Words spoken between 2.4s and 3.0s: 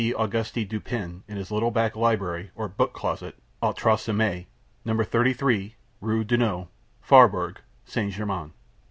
or book